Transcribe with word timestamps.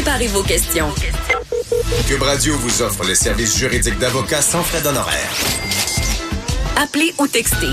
Préparez 0.00 0.28
vos 0.28 0.44
questions. 0.44 0.86
Cube 2.06 2.22
Radio 2.22 2.54
vous 2.56 2.82
offre 2.82 3.04
les 3.04 3.16
services 3.16 3.58
juridiques 3.58 3.98
d'avocats 3.98 4.42
sans 4.42 4.62
frais 4.62 4.80
d'honoraires. 4.80 5.32
Appelez 6.76 7.12
ou 7.18 7.26
textez. 7.26 7.66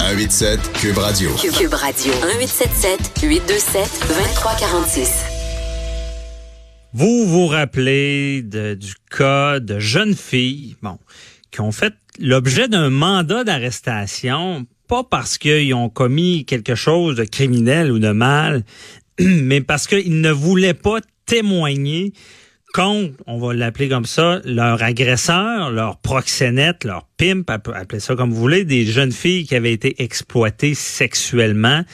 187 0.00 0.72
Cube 0.72 0.98
Radio. 0.98 1.30
Cube 1.36 1.72
Radio. 1.74 2.12
1877 2.14 3.12
827 3.22 4.06
2346. 4.08 5.10
Vous 6.94 7.26
vous 7.28 7.46
rappelez 7.46 8.42
de- 8.42 8.74
du 8.74 8.94
cas 9.16 9.60
de 9.60 9.78
jeunes 9.78 10.16
filles, 10.16 10.74
bon, 10.82 10.98
qui 11.52 11.60
ont 11.60 11.70
fait 11.70 11.94
l'objet 12.18 12.66
d'un 12.66 12.90
mandat 12.90 13.44
d'arrestation, 13.44 14.66
pas 14.88 15.04
parce 15.04 15.38
qu'ils 15.38 15.74
ont 15.74 15.90
commis 15.90 16.44
quelque 16.44 16.74
chose 16.74 17.14
de 17.14 17.24
criminel 17.24 17.92
ou 17.92 18.00
de 18.00 18.10
mal, 18.10 18.64
mais 19.20 19.60
parce 19.60 19.86
qu'ils 19.86 20.20
ne 20.20 20.30
voulaient 20.30 20.74
pas 20.74 21.00
témoigner 21.26 22.12
contre, 22.74 23.14
on 23.28 23.38
va 23.38 23.54
l'appeler 23.54 23.88
comme 23.88 24.04
ça, 24.04 24.40
leur 24.44 24.82
agresseur, 24.82 25.70
leur 25.70 25.96
proxénète, 25.98 26.84
leur 26.84 27.06
pimp, 27.16 27.48
appe- 27.48 27.72
appelez 27.72 28.00
ça 28.00 28.16
comme 28.16 28.32
vous 28.32 28.40
voulez, 28.40 28.64
des 28.64 28.84
jeunes 28.84 29.12
filles 29.12 29.46
qui 29.46 29.54
avaient 29.54 29.72
été 29.72 30.02
exploitées 30.02 30.74
sexuellement. 30.74 31.84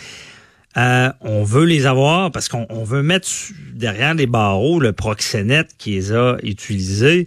Euh, 0.79 1.11
on 1.21 1.43
veut 1.43 1.65
les 1.65 1.85
avoir 1.85 2.31
parce 2.33 2.49
qu'on 2.49 2.67
on 2.71 2.83
veut 2.83 3.03
mettre 3.03 3.29
derrière 3.75 4.15
les 4.15 4.27
barreaux 4.27 4.81
le 4.81 4.93
proxénète 4.93 5.71
qui 5.77 5.91
les 5.91 6.13
a 6.13 6.39
utilisés. 6.43 7.27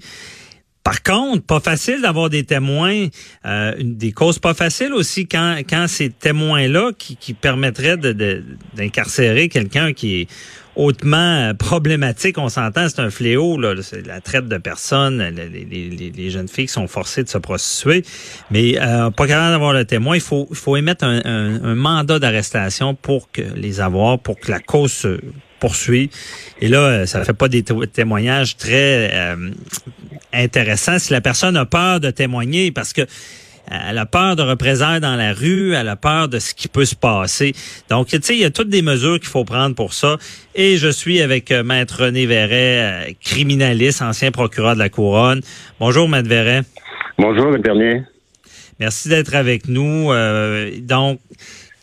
Par 0.84 1.02
contre, 1.02 1.44
pas 1.44 1.62
facile 1.62 2.02
d'avoir 2.02 2.30
des 2.30 2.44
témoins, 2.44 3.08
euh, 3.46 3.74
des 3.80 4.12
causes 4.12 4.40
pas 4.40 4.54
faciles 4.54 4.92
aussi 4.94 5.28
quand, 5.28 5.60
quand 5.70 5.88
ces 5.88 6.10
témoins-là 6.10 6.92
qui, 6.98 7.16
qui 7.16 7.34
permettraient 7.34 7.96
de- 7.96 8.12
de- 8.12 8.44
d'incarcérer 8.76 9.48
quelqu'un 9.48 9.94
qui 9.94 10.22
est 10.22 10.28
hautement 10.76 11.18
euh, 11.50 11.54
problématique, 11.54 12.38
on 12.38 12.50
s'entend, 12.50 12.90
c'est 12.90 13.00
un 13.00 13.10
fléau, 13.12 13.58
là, 13.58 13.76
la 14.06 14.20
traite 14.20 14.50
de 14.50 14.58
personnes, 14.58 15.20
les, 15.22 15.48
les- 15.50 16.12
les- 16.12 16.30
jeunes 16.30 16.50
filles 16.50 16.66
qui 16.66 16.74
sont 16.74 16.88
forcées 16.90 17.24
de 17.24 17.30
se 17.30 17.38
prostituer, 17.38 18.04
mais 18.52 18.78
euh, 18.82 19.10
pas 19.10 19.26
capable 19.28 19.52
d'avoir 19.52 19.72
le 19.72 19.86
témoin, 19.86 20.16
il 20.16 20.22
faut, 20.22 20.50
faut 20.52 20.76
émettre 20.76 21.06
un, 21.06 21.22
un- 21.24 21.64
un 21.64 21.76
mandat 21.76 22.20
d'arrestation 22.20 22.94
pour 22.94 23.32
que 23.32 23.42
les 23.56 23.80
avoir, 23.80 24.20
pour 24.20 24.38
que 24.38 24.52
la 24.52 24.60
cause 24.60 24.92
se 24.92 25.20
poursuive. 25.60 26.10
Et 26.60 26.68
là, 26.68 26.80
euh, 26.80 27.06
ça 27.06 27.24
fait 27.24 27.32
pas 27.34 27.48
des 27.48 27.64
té- 27.64 27.88
témoignages 27.94 28.58
très 28.58 29.12
euh, 29.14 29.52
intéressants 30.34 31.00
si 31.00 31.14
la 31.14 31.22
personne 31.22 31.56
a 31.58 31.66
peur 31.66 32.00
de 32.00 32.12
témoigner 32.12 32.72
parce 32.72 32.94
que 32.94 33.02
elle 33.72 33.98
a 33.98 34.06
peur 34.06 34.36
de 34.36 34.42
représailles 34.44 35.00
dans 35.00 35.16
la 35.16 35.34
rue, 35.34 35.74
elle 35.74 35.88
a 35.88 35.96
peur 35.96 36.28
de 36.28 36.40
ce 36.40 36.54
qui 36.54 36.68
peut 36.68 36.86
se 36.86 36.96
passer. 36.96 37.54
Donc, 37.90 38.08
tu 38.08 38.20
sais, 38.22 38.36
il 38.36 38.42
y 38.42 38.46
a 38.46 38.52
toutes 38.52 38.70
des 38.70 38.82
mesures 38.82 39.20
qu'il 39.20 39.30
faut 39.30 39.46
prendre 39.46 39.74
pour 39.76 39.94
ça. 39.94 40.18
Et 40.54 40.78
je 40.78 40.90
suis 40.90 41.22
avec 41.22 41.52
euh, 41.52 41.64
Maître 41.64 42.04
René 42.04 42.26
Verret, 42.26 43.10
euh, 43.10 43.14
criminaliste, 43.22 44.02
ancien 44.02 44.32
procureur 44.32 44.74
de 44.74 44.80
la 44.80 44.90
Couronne. 44.90 45.42
Bonjour, 45.80 46.10
Maître 46.10 46.28
Verret. 46.28 46.64
Bonjour, 47.18 47.52
le 47.52 47.60
dernier. 47.60 48.04
Merci 48.80 49.08
d'être 49.08 49.34
avec 49.34 49.68
nous. 49.70 50.12
Euh, 50.12 50.72
donc, 50.82 51.20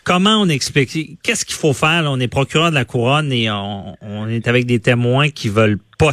comment 0.05 0.37
on 0.37 0.49
explique, 0.49 1.19
qu'est-ce 1.23 1.47
qu'il 1.47 1.57
faut 1.57 1.73
faire? 1.73 2.03
là? 2.03 2.11
On 2.11 2.21
est 2.21 2.29
procureur 2.29 2.71
de 2.71 2.75
la 2.75 2.85
Couronne 2.85 3.33
et 3.33 3.51
on, 3.51 3.97
on 4.03 4.29
est 4.29 4.49
avec 4.49 4.67
des 4.67 4.81
témoins 4.81 5.31
qui 5.31 5.49
veulent 5.49 5.79
pas 6.01 6.13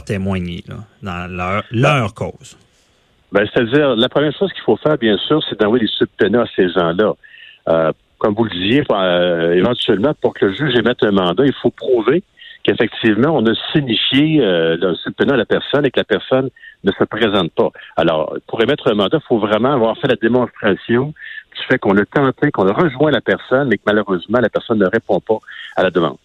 dans 1.01 1.63
leur, 1.71 2.13
cause. 2.13 2.57
Ben, 3.31 3.47
c'est-à-dire, 3.51 3.95
la 3.95 4.09
première 4.09 4.35
chose 4.37 4.51
qu'il 4.53 4.63
faut 4.63 4.77
faire, 4.77 4.97
bien 4.97 5.17
sûr, 5.17 5.41
c'est 5.49 5.59
d'envoyer 5.59 5.85
des 5.85 5.91
subpénats 5.91 6.43
à 6.43 6.47
ces 6.55 6.69
gens-là. 6.69 7.13
Euh, 7.69 7.91
comme 8.17 8.33
vous 8.33 8.45
le 8.45 8.49
disiez, 8.49 8.83
euh, 8.91 9.53
éventuellement, 9.53 10.13
pour 10.21 10.33
que 10.33 10.45
le 10.45 10.53
juge 10.53 10.75
émette 10.75 11.03
un 11.03 11.11
mandat, 11.11 11.45
il 11.45 11.53
faut 11.53 11.69
prouver 11.69 12.23
qu'effectivement, 12.63 13.35
on 13.35 13.45
a 13.45 13.53
signifié 13.73 14.41
euh, 14.41 14.75
le 14.79 14.95
subpénat 14.95 15.35
à 15.35 15.37
la 15.37 15.45
personne 15.45 15.85
et 15.85 15.91
que 15.91 15.99
la 15.99 16.05
personne 16.05 16.49
ne 16.83 16.91
se 16.91 17.03
présente 17.03 17.51
pas. 17.53 17.69
Alors, 17.95 18.35
pour 18.47 18.61
émettre 18.61 18.89
un 18.89 18.95
mandat, 18.95 19.19
il 19.21 19.27
faut 19.27 19.39
vraiment 19.39 19.73
avoir 19.73 19.97
fait 19.97 20.07
la 20.07 20.15
démonstration 20.15 21.13
du 21.55 21.63
fait 21.67 21.77
qu'on 21.79 21.95
a 21.97 22.05
tenté, 22.05 22.51
qu'on 22.51 22.67
a 22.67 22.73
rejoint 22.73 23.11
la 23.11 23.21
personne, 23.21 23.69
mais 23.69 23.77
que 23.77 23.83
malheureusement, 23.85 24.39
la 24.39 24.49
personne 24.49 24.79
ne 24.79 24.87
répond 24.87 25.19
pas 25.19 25.37
à 25.75 25.83
la 25.83 25.91
demande. 25.91 26.17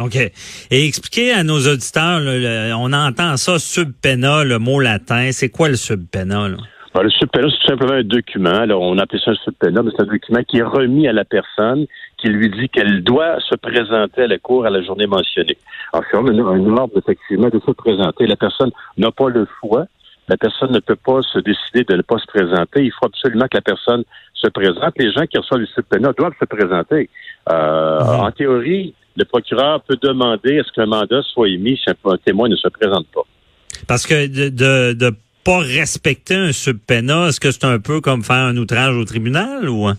OK. 0.00 0.16
Et 0.16 0.86
expliquez 0.86 1.32
à 1.32 1.44
nos 1.44 1.58
auditeurs, 1.58 2.20
là, 2.20 2.38
le- 2.38 2.74
on 2.74 2.92
entend 2.92 3.36
ça, 3.36 3.58
subpena, 3.58 4.42
le 4.44 4.58
mot 4.58 4.80
latin. 4.80 5.30
C'est 5.32 5.50
quoi 5.50 5.68
le 5.68 5.76
subpena? 5.76 6.48
Là? 6.48 6.56
Ben, 6.94 7.02
le 7.02 7.10
subpénat, 7.10 7.48
c'est 7.50 7.58
tout 7.60 7.66
simplement 7.68 7.94
un 7.94 8.02
document. 8.04 8.64
Là, 8.66 8.76
on 8.78 8.98
appelle 8.98 9.20
ça 9.24 9.32
un 9.32 9.34
subpénat, 9.44 9.82
mais 9.82 9.90
c'est 9.96 10.02
un 10.02 10.06
document 10.06 10.42
qui 10.48 10.58
est 10.58 10.62
remis 10.62 11.08
à 11.08 11.12
la 11.12 11.24
personne, 11.24 11.86
qui 12.18 12.28
lui 12.28 12.50
dit 12.50 12.68
qu'elle 12.68 13.02
doit 13.02 13.38
se 13.48 13.54
présenter 13.56 14.22
à 14.22 14.26
la 14.28 14.38
cour 14.38 14.64
à 14.66 14.70
la 14.70 14.80
journée 14.82 15.06
mentionnée. 15.06 15.58
Alors, 15.92 16.04
c'est 16.10 16.16
un, 16.16 16.26
un 16.26 16.76
ordre, 16.76 16.92
effectivement, 16.96 17.48
de 17.48 17.60
se 17.64 17.70
présenter. 17.72 18.26
La 18.26 18.36
personne 18.36 18.70
n'a 18.96 19.10
pas 19.10 19.28
le 19.28 19.46
choix. 19.60 19.86
La 20.28 20.36
personne 20.38 20.72
ne 20.72 20.78
peut 20.80 20.96
pas 20.96 21.20
se 21.22 21.38
décider 21.40 21.84
de 21.84 21.96
ne 21.96 22.02
pas 22.02 22.16
se 22.18 22.26
présenter. 22.26 22.82
Il 22.84 22.92
faut 22.92 23.06
absolument 23.06 23.44
que 23.46 23.58
la 23.58 23.60
personne 23.60 24.04
se 24.32 24.48
présente. 24.48 24.94
Les 24.96 25.12
gens 25.12 25.26
qui 25.26 25.36
reçoivent 25.36 25.60
le 25.60 25.66
subpénat 25.66 26.12
doivent 26.16 26.32
se 26.40 26.46
présenter. 26.46 27.10
Euh, 27.50 27.98
En 28.00 28.30
théorie, 28.32 28.94
le 29.16 29.24
procureur 29.24 29.80
peut 29.82 29.96
demander 30.00 30.58
à 30.58 30.64
ce 30.64 30.72
qu'un 30.72 30.86
mandat 30.86 31.22
soit 31.22 31.48
émis 31.48 31.76
si 31.82 31.90
un, 31.90 32.16
témoin 32.18 32.48
ne 32.48 32.56
se 32.56 32.68
présente 32.68 33.06
pas. 33.14 33.22
Parce 33.86 34.06
que 34.06 34.26
de, 34.26 34.48
de, 34.48 34.92
de 34.92 35.14
pas 35.44 35.58
respecter 35.58 36.34
un 36.36 36.52
subpena, 36.52 37.28
est-ce 37.28 37.40
que 37.40 37.50
c'est 37.50 37.64
un 37.64 37.78
peu 37.78 38.00
comme 38.00 38.22
faire 38.22 38.36
un 38.36 38.56
outrage 38.56 38.96
au 38.96 39.04
tribunal 39.04 39.68
ou? 39.68 39.86
hein? 39.86 39.96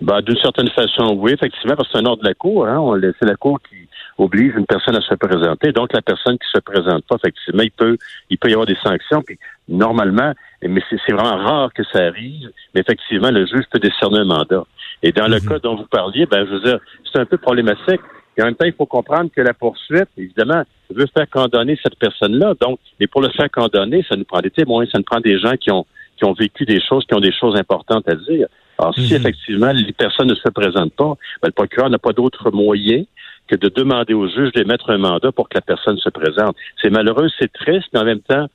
Ben, 0.00 0.20
d'une 0.22 0.36
certaine 0.38 0.68
façon, 0.70 1.14
oui, 1.16 1.32
effectivement, 1.32 1.76
parce 1.76 1.88
que 1.88 1.92
c'est 1.98 2.04
un 2.04 2.06
ordre 2.06 2.22
de 2.22 2.28
la 2.28 2.34
Cour. 2.34 2.66
Hein, 2.66 2.78
on- 2.78 3.00
c'est 3.00 3.26
la 3.26 3.36
Cour 3.36 3.58
qui 3.68 3.76
oblige 4.18 4.52
une 4.56 4.66
personne 4.66 4.96
à 4.96 5.00
se 5.00 5.14
présenter. 5.14 5.72
Donc, 5.72 5.92
la 5.92 6.02
personne 6.02 6.36
qui 6.38 6.46
se 6.52 6.60
présente 6.60 7.04
pas, 7.06 7.16
effectivement, 7.16 7.62
il 7.62 7.70
peut, 7.70 7.96
il 8.30 8.38
peut 8.38 8.48
y 8.48 8.52
avoir 8.52 8.66
des 8.66 8.76
sanctions. 8.82 9.22
Puis, 9.22 9.38
normalement, 9.68 10.32
mais 10.62 10.82
c'est, 10.90 10.96
c'est 11.06 11.12
vraiment 11.12 11.36
rare 11.36 11.72
que 11.72 11.82
ça 11.92 11.98
arrive, 12.06 12.50
mais 12.74 12.80
effectivement, 12.80 13.30
le 13.30 13.46
juge 13.46 13.64
peut 13.70 13.78
décerner 13.78 14.18
un 14.18 14.24
mandat. 14.24 14.64
Et 15.02 15.12
dans 15.12 15.28
le 15.28 15.40
cas 15.40 15.58
dont 15.58 15.76
vous 15.76 15.86
parliez, 15.86 16.26
ben, 16.26 16.46
je 16.46 16.52
veux 16.54 16.60
dire, 16.60 16.78
c'est 17.12 17.20
un 17.20 17.26
peu 17.26 17.38
problématique. 17.38 18.00
Et 18.36 18.42
en 18.42 18.46
même 18.46 18.54
temps, 18.54 18.66
il 18.66 18.72
faut 18.72 18.86
comprendre 18.86 19.30
que 19.34 19.40
la 19.40 19.54
poursuite, 19.54 20.08
évidemment, 20.16 20.62
veut 20.90 21.06
faire 21.16 21.28
condamner 21.30 21.78
cette 21.82 21.96
personne-là. 21.98 22.54
Donc, 22.60 22.78
mais 22.98 23.06
pour 23.06 23.20
le 23.22 23.28
faire 23.30 23.50
condamner, 23.50 24.04
ça 24.08 24.16
nous 24.16 24.24
prend 24.24 24.40
des 24.40 24.50
témoins, 24.50 24.84
ça 24.86 24.98
nous 24.98 25.04
prend 25.04 25.20
des 25.20 25.38
gens 25.38 25.56
qui 25.56 25.70
ont, 25.70 25.86
qui 26.16 26.24
ont 26.24 26.32
vécu 26.32 26.64
des 26.64 26.80
choses, 26.80 27.04
qui 27.06 27.14
ont 27.14 27.20
des 27.20 27.32
choses 27.32 27.56
importantes 27.56 28.08
à 28.08 28.14
dire. 28.14 28.48
Alors, 28.78 28.94
si 28.94 29.02
Mhm. 29.12 29.20
effectivement 29.20 29.72
les 29.72 29.92
personnes 29.92 30.28
ne 30.28 30.34
se 30.34 30.48
présentent 30.48 30.94
pas, 30.94 31.14
ben, 31.42 31.48
le 31.48 31.52
procureur 31.52 31.90
n'a 31.90 31.98
pas 31.98 32.12
d'autre 32.12 32.50
moyen 32.50 33.04
que 33.46 33.56
de 33.56 33.68
demander 33.68 34.14
au 34.14 34.26
juge 34.28 34.52
d'émettre 34.52 34.90
un 34.90 34.98
mandat 34.98 35.30
pour 35.30 35.48
que 35.48 35.56
la 35.56 35.60
personne 35.60 35.98
se 35.98 36.08
présente. 36.08 36.56
C'est 36.82 36.90
malheureux, 36.90 37.28
c'est 37.38 37.52
triste, 37.52 37.86
mais 37.92 38.00
en 38.00 38.04
même 38.04 38.20
temps, 38.20 38.46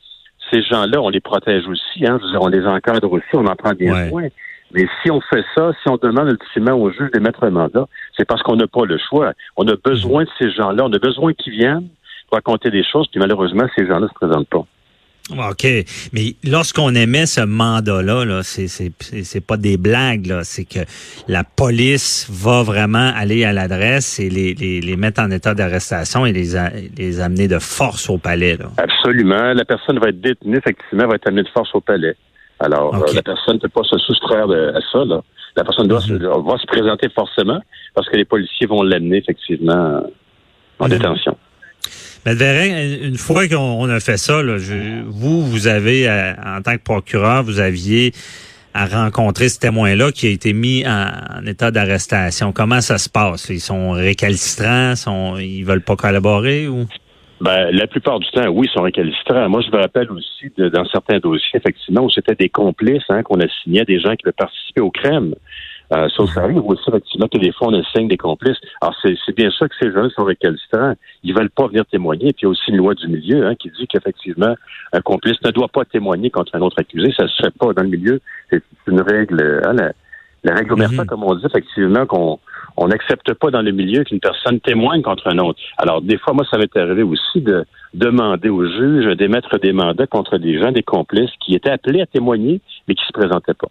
ces 0.52 0.64
gens-là, 0.64 1.00
on 1.02 1.10
les 1.10 1.20
protège 1.22 1.68
aussi, 1.68 2.06
hein, 2.06 2.20
on 2.40 2.48
les 2.48 2.66
encadre 2.66 3.12
aussi, 3.12 3.28
on 3.34 3.46
en 3.46 3.56
prend 3.56 3.74
bien 3.74 4.10
Ouais. 4.12 4.32
Mais 4.72 4.88
si 5.02 5.10
on 5.10 5.20
fait 5.22 5.44
ça, 5.56 5.72
si 5.82 5.90
on 5.90 5.98
demande 5.98 6.30
ultimement 6.30 6.74
au 6.74 6.92
juge 6.92 7.10
d'émettre 7.12 7.44
un 7.44 7.50
mandat, 7.50 7.88
c'est 8.16 8.26
parce 8.26 8.44
qu'on 8.44 8.56
n'a 8.56 8.68
pas 8.68 8.86
le 8.86 8.98
choix. 9.10 9.34
On 9.58 9.68
a 9.68 9.76
besoin 9.84 10.24
de 10.24 10.30
ces 10.38 10.52
gens-là, 10.52 10.84
on 10.86 10.94
a 10.94 11.00
besoin 11.00 11.34
qu'ils 11.34 11.54
viennent 11.54 11.88
pour 12.28 12.36
raconter 12.36 12.70
des 12.70 12.84
choses, 12.84 13.08
puis 13.12 13.20
malheureusement, 13.20 13.66
ces 13.76 13.88
gens-là 13.88 14.02
ne 14.02 14.08
se 14.08 14.14
présentent 14.14 14.48
pas. 14.50 14.66
OK. 15.32 15.64
Mais 16.12 16.36
lorsqu'on 16.44 16.96
émet 16.96 17.28
ce 17.28 17.42
mandat-là, 17.42 18.26
là, 18.26 18.42
c'est, 18.42 19.46
pas 19.46 19.58
des 19.58 19.78
blagues, 19.78 20.26
là. 20.26 20.44
C'est 20.44 20.66
que 20.66 20.80
la 21.28 21.44
police 21.44 22.28
va 22.32 22.64
vraiment 22.64 23.12
aller 23.16 23.46
à 23.46 23.54
l'adresse 23.54 24.20
et 24.20 24.30
les, 24.30 24.56
les, 24.56 24.82
les 24.82 24.96
mettre 24.96 25.22
en 25.22 25.30
état 25.30 25.54
d'arrestation 25.54 26.26
et 26.26 26.34
les, 26.34 26.56
a- 26.56 26.72
les 26.98 27.20
amener 27.22 27.48
de 27.48 27.60
force 27.60 28.10
au 28.10 28.18
palais, 28.18 28.58
là. 28.58 28.72
Absolument. 28.78 29.54
La 29.54 29.66
personne 29.66 30.00
va 30.00 30.10
être 30.10 30.20
détenue, 30.22 30.58
effectivement, 30.58 31.08
va 31.08 31.16
être 31.16 31.28
amenée 31.28 31.44
de 31.44 31.50
force 31.50 31.76
au 31.76 31.82
palais. 31.82 32.16
Alors, 32.60 32.94
euh, 32.96 33.14
la 33.14 33.22
personne 33.24 33.56
ne 33.56 33.60
peut 33.60 33.70
pas 33.70 33.84
se 33.84 33.98
soustraire 34.00 34.48
de- 34.48 34.74
à 34.76 34.80
ça. 34.92 35.06
Là. 35.06 35.22
La 35.56 35.64
personne 35.64 35.88
doit 35.88 36.02
se, 36.02 36.14
Mhm. 36.14 36.46
va 36.46 36.58
se 36.58 36.66
présenter 36.68 37.08
forcément 37.10 37.60
parce 37.96 38.08
que 38.10 38.18
les 38.18 38.26
policiers 38.26 38.68
vont 38.68 38.84
l'amener, 38.84 39.18
effectivement, 39.18 40.02
en 40.80 40.86
Mhm. 40.86 40.90
détention. 40.92 41.38
Mais 42.26 42.36
Vérin, 42.36 43.08
une 43.08 43.18
fois 43.18 43.48
qu'on 43.48 43.56
on 43.58 43.90
a 43.90 44.00
fait 44.02 44.18
ça, 44.18 44.44
là, 44.44 44.58
je- 44.58 45.04
vous, 45.06 45.42
vous 45.46 45.68
avez, 45.68 46.10
euh, 46.10 46.34
en 46.46 46.62
tant 46.62 46.76
que 46.78 46.84
procureur, 46.84 47.44
vous 47.44 47.60
aviez 47.60 48.12
à 48.74 48.86
rencontrer 48.86 49.50
ce 49.50 49.58
témoin-là 49.58 50.12
qui 50.12 50.28
a 50.28 50.30
été 50.30 50.54
mis 50.54 50.86
en, 50.86 51.10
en 51.40 51.46
état 51.46 51.72
d'arrestation. 51.72 52.52
Comment 52.52 52.82
ça 52.82 52.98
se 52.98 53.10
passe? 53.10 53.48
Ils 53.50 53.62
sont 53.62 53.92
récalcitrants? 53.92 54.96
Sont, 54.96 55.38
ils 55.38 55.64
veulent 55.64 55.82
pas 55.82 55.96
collaborer? 55.96 56.68
ou? 56.68 56.86
Ben, 57.42 57.70
la 57.72 57.88
plupart 57.88 58.20
du 58.20 58.30
temps, 58.32 58.48
oui, 58.50 58.68
ils 58.70 58.74
sont 58.74 58.82
récalcitrants. 58.84 59.48
Moi, 59.48 59.62
je 59.62 59.72
me 59.72 59.82
rappelle 59.82 60.12
aussi, 60.12 60.52
de, 60.58 60.68
dans 60.70 60.84
certains 60.86 61.20
dossiers, 61.20 61.58
effectivement, 61.60 62.02
où 62.04 62.10
c'était 62.10 62.36
des 62.36 62.50
complices 62.50 63.04
hein, 63.10 63.24
qu'on 63.24 63.40
assignait 63.40 63.82
à 63.82 63.86
des 63.86 64.00
gens 64.00 64.14
qui 64.16 64.26
veulent 64.26 64.34
participer 64.34 64.82
au 64.82 64.92
crème. 64.92 65.36
Euh, 65.92 66.08
sauf 66.10 66.30
ça 66.34 66.44
arrive 66.44 66.64
aussi, 66.66 66.84
effectivement, 66.88 67.28
que 67.28 67.40
des 67.40 67.52
fois, 67.52 67.70
on 67.70 67.74
assigne 67.80 68.08
des 68.10 68.18
complices. 68.18 68.60
Alors, 68.82 68.94
c'est 69.02 69.36
bien 69.36 69.50
sûr 69.50 69.68
que 69.70 69.76
ces 69.82 69.92
gens 69.92 70.08
sont 70.10 70.26
récalcitrants. 70.26 70.94
Ils 71.24 71.34
veulent 71.34 71.50
pas 71.50 71.68
venir 71.68 71.86
témoigner. 71.86 72.34
Puis, 72.34 72.42
il 72.42 72.44
y 72.44 72.46
a 72.46 72.50
aussi 72.50 72.70
une 72.72 72.78
loi 72.78 72.94
du 72.94 73.08
milieu 73.08 73.48
hein, 73.48 73.56
qui 73.56 73.72
dit 73.72 73.88
qu'effectivement, 73.88 74.54
un 74.94 75.02
complice 75.02 75.42
ne 75.44 75.52
doit 75.52 75.70
pas 75.70 75.86
témoigner 75.86 76.30
contre 76.30 76.54
un 76.56 76.62
autre 76.62 76.78
accusé. 76.80 77.12
Ça 77.18 77.28
se 77.28 77.42
fait 77.42 77.58
pas 77.58 77.74
dans 77.74 77.84
le 77.84 77.90
milieu. 77.90 78.22
C'est 78.52 78.62
une 78.88 79.02
règle, 79.02 79.62
hein, 79.66 79.74
la, 79.74 79.94
la 80.44 80.56
règle 80.56 80.74
omerta, 80.74 81.04
Mhm. 81.04 81.08
comme 81.08 81.24
on 81.24 81.34
dit, 81.36 81.46
effectivement, 81.46 82.06
qu'on 82.06 82.38
on 82.80 82.88
n'accepte 82.88 83.34
pas 83.34 83.52
dans 83.52 83.62
le 83.62 83.72
milieu 83.72 84.04
qu'une 84.06 84.22
personne 84.22 84.62
témoigne 84.62 85.02
contre 85.02 85.28
un 85.28 85.38
autre. 85.40 85.60
Alors, 85.78 86.02
des 86.02 86.18
fois, 86.18 86.34
moi, 86.34 86.46
ça 86.50 86.58
m'est 86.58 86.76
arrivé 86.78 87.04
aussi 87.04 87.42
de 87.42 87.66
demander 87.94 88.48
au 88.48 88.66
juge 88.66 89.18
d'émettre 89.18 89.60
des 89.60 89.74
mandats 89.74 90.08
contre 90.08 90.38
des 90.38 90.58
gens, 90.58 90.72
des 90.72 90.84
complices 90.84 91.32
qui 91.42 91.56
étaient 91.56 91.72
appelés 91.72 92.02
à 92.02 92.06
témoigner, 92.06 92.62
mais 92.88 92.96
qui 92.96 93.06
se 93.06 93.12
présentaient 93.12 93.54
pas. 93.54 93.68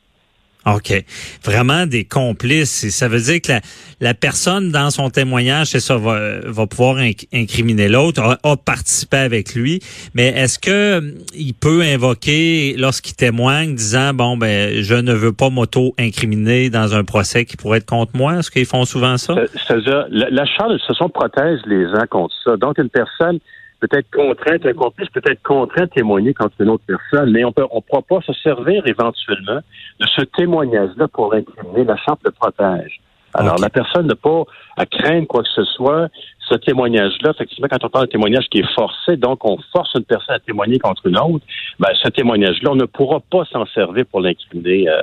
OK. 0.76 1.04
Vraiment 1.44 1.86
des 1.86 2.04
complices. 2.04 2.88
Ça 2.90 3.08
veut 3.08 3.20
dire 3.20 3.40
que 3.40 3.52
la, 4.00 4.14
personne, 4.14 4.70
dans 4.70 4.90
son 4.90 5.10
témoignage, 5.10 5.68
c'est 5.68 5.80
ça, 5.80 5.96
va, 5.96 6.66
pouvoir 6.66 6.96
incriminer 7.32 7.88
l'autre, 7.88 8.38
a, 8.42 8.56
participé 8.56 9.18
avec 9.18 9.54
lui. 9.54 9.80
Mais 10.14 10.28
est-ce 10.28 10.58
que 10.58 10.98
hum, 10.98 11.14
il 11.34 11.54
peut 11.54 11.82
invoquer, 11.82 12.74
lorsqu'il 12.78 13.14
témoigne, 13.14 13.74
disant, 13.74 14.14
bon, 14.14 14.36
ben, 14.36 14.82
je 14.82 14.94
ne 14.94 15.12
veux 15.12 15.32
pas 15.32 15.50
m'auto-incriminer 15.50 16.70
dans 16.70 16.94
un 16.94 17.04
procès 17.04 17.44
qui 17.44 17.56
pourrait 17.56 17.78
être 17.78 17.86
contre 17.86 18.16
moi? 18.16 18.38
Est-ce 18.38 18.50
qu'ils 18.50 18.66
font 18.66 18.84
souvent 18.84 19.16
ça? 19.16 19.34
C'est-à-dire, 19.54 20.06
la, 20.10 20.30
la 20.30 20.44
ce 20.44 21.08
protège 21.08 21.60
les 21.66 21.86
uns 21.86 22.06
contre 22.06 22.34
ça. 22.44 22.56
Donc, 22.56 22.78
une 22.78 22.90
personne 22.90 23.38
peut-être 23.80 24.10
contrainte, 24.10 24.66
un 24.66 24.72
complice 24.72 25.08
peut 25.10 25.22
être 25.24 25.42
contraint 25.42 25.84
de 25.84 25.90
témoigner 25.90 26.34
contre 26.34 26.54
une 26.60 26.70
autre 26.70 26.84
personne, 26.86 27.30
mais 27.30 27.44
on 27.44 27.52
peut, 27.52 27.66
on 27.70 27.80
pourra 27.80 28.02
pas 28.02 28.20
se 28.22 28.32
servir 28.32 28.86
éventuellement 28.86 29.60
de 30.00 30.06
ce 30.06 30.22
témoignage-là 30.22 31.08
pour 31.08 31.32
incriminer. 31.34 31.84
La 31.84 31.96
charte 31.96 32.20
le 32.24 32.30
protège. 32.30 33.00
Alors, 33.34 33.58
la 33.58 33.68
personne 33.68 34.06
n'a 34.06 34.14
pas 34.16 34.44
à 34.76 34.86
craindre 34.86 35.26
quoi 35.26 35.42
que 35.42 35.48
ce 35.54 35.64
soit. 35.64 36.08
Ce 36.48 36.54
témoignage-là, 36.54 37.30
effectivement, 37.30 37.68
quand 37.70 37.84
on 37.84 37.90
parle 37.90 38.06
de 38.06 38.12
témoignage 38.12 38.46
qui 38.50 38.60
est 38.60 38.74
forcé, 38.74 39.16
donc 39.16 39.44
on 39.44 39.58
force 39.70 39.92
une 39.94 40.04
personne 40.04 40.34
à 40.34 40.40
témoigner 40.40 40.78
contre 40.78 41.06
une 41.06 41.18
autre, 41.18 41.44
ben, 41.78 41.90
ce 42.02 42.08
témoignage-là, 42.08 42.70
on 42.72 42.76
ne 42.76 42.86
pourra 42.86 43.20
pas 43.20 43.44
s'en 43.44 43.66
servir 43.66 44.06
pour 44.06 44.20
l'incriminer 44.20 44.88
euh, 44.88 45.02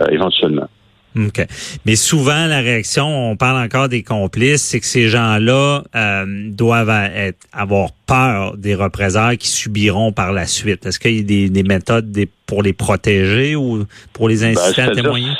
euh, 0.00 0.06
éventuellement. 0.10 0.68
OK. 1.16 1.46
Mais 1.84 1.96
souvent, 1.96 2.46
la 2.46 2.60
réaction, 2.60 3.30
on 3.30 3.36
parle 3.36 3.62
encore 3.62 3.88
des 3.88 4.02
complices, 4.02 4.62
c'est 4.62 4.80
que 4.80 4.86
ces 4.86 5.08
gens-là 5.08 5.82
euh, 5.94 6.24
doivent 6.50 6.90
être, 7.14 7.38
avoir 7.52 7.90
peur 8.06 8.56
des 8.56 8.74
représailles 8.74 9.38
qu'ils 9.38 9.50
subiront 9.50 10.12
par 10.12 10.32
la 10.32 10.46
suite. 10.46 10.86
Est-ce 10.86 10.98
qu'il 10.98 11.16
y 11.16 11.44
a 11.44 11.48
des, 11.48 11.62
méthodes 11.62 12.16
pour 12.46 12.62
les 12.62 12.72
protéger 12.72 13.56
ou 13.56 13.84
pour 14.12 14.28
les 14.28 14.40
ben, 14.40 14.56
inciter 14.56 14.82
à 14.82 14.90
témoigner? 14.90 15.32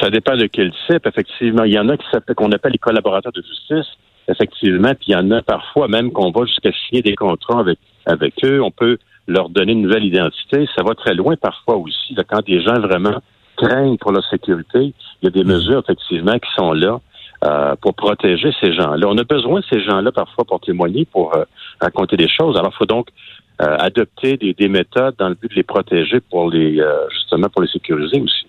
ça 0.00 0.10
dépend 0.10 0.36
de 0.36 0.46
quel 0.46 0.72
type, 0.86 1.06
effectivement. 1.06 1.64
Il 1.64 1.72
y 1.72 1.78
en 1.78 1.88
a 1.88 1.96
qui 1.96 2.04
qu'on 2.34 2.52
appelle 2.52 2.72
les 2.72 2.78
collaborateurs 2.78 3.32
de 3.32 3.42
justice, 3.42 3.92
effectivement, 4.28 4.94
puis 4.94 5.08
il 5.08 5.12
y 5.12 5.16
en 5.16 5.30
a 5.30 5.42
parfois 5.42 5.88
même 5.88 6.10
qu'on 6.10 6.30
va 6.30 6.46
jusqu'à 6.46 6.70
signer 6.72 7.02
des 7.02 7.14
contrats 7.14 7.60
avec, 7.60 7.78
avec 8.06 8.34
eux. 8.44 8.62
On 8.62 8.70
peut 8.70 8.98
leur 9.26 9.50
donner 9.50 9.72
une 9.72 9.82
nouvelle 9.82 10.04
identité. 10.04 10.66
Ça 10.74 10.82
va 10.82 10.94
très 10.94 11.14
loin 11.14 11.36
parfois 11.36 11.76
aussi, 11.76 12.16
quand 12.28 12.44
des 12.46 12.62
gens 12.62 12.80
vraiment 12.80 13.20
craignent 13.60 13.98
pour 13.98 14.12
leur 14.12 14.24
sécurité, 14.28 14.92
il 15.22 15.24
y 15.24 15.26
a 15.26 15.30
des 15.30 15.44
mm. 15.44 15.48
mesures 15.48 15.78
effectivement 15.80 16.38
qui 16.38 16.50
sont 16.56 16.72
là 16.72 17.00
euh, 17.44 17.74
pour 17.80 17.94
protéger 17.94 18.52
ces 18.60 18.72
gens-là. 18.72 19.06
On 19.08 19.16
a 19.16 19.24
besoin 19.24 19.60
de 19.60 19.64
ces 19.70 19.80
gens-là 19.80 20.12
parfois 20.12 20.44
pour 20.44 20.60
témoigner, 20.60 21.06
pour 21.06 21.34
euh, 21.34 21.44
raconter 21.80 22.16
des 22.16 22.28
choses. 22.28 22.56
Alors, 22.58 22.72
il 22.74 22.76
faut 22.76 22.86
donc 22.86 23.08
euh, 23.62 23.76
adopter 23.78 24.36
des, 24.36 24.52
des, 24.52 24.68
méthodes 24.68 25.14
dans 25.18 25.28
le 25.28 25.34
but 25.34 25.50
de 25.50 25.56
les 25.56 25.62
protéger 25.62 26.20
pour 26.20 26.50
les 26.50 26.82
justement 27.10 27.48
pour 27.48 27.62
les 27.62 27.68
sécuriser 27.68 28.20
aussi. 28.20 28.46